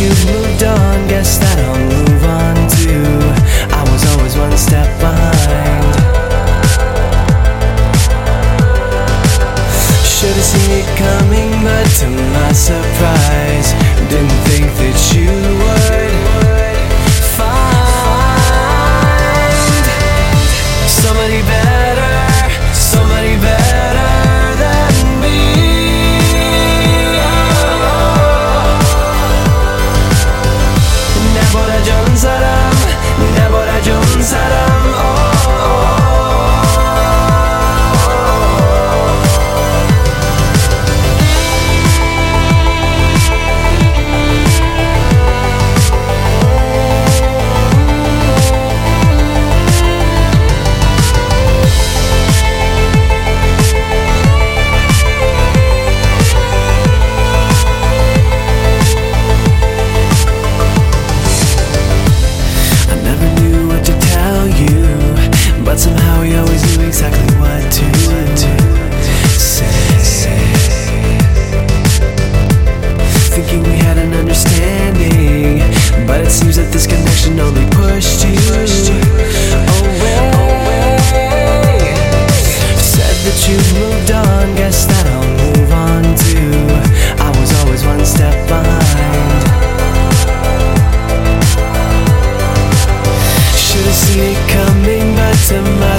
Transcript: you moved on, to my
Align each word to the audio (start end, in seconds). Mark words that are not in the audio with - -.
you 0.00 0.08
moved 0.08 0.62
on, 0.62 1.09
to 95.50 95.60
my 95.62 95.89